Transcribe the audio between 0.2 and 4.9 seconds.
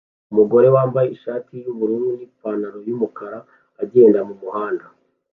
Umugore wambaye ishati yubururu nipantaro yumukara agenda mumuhanda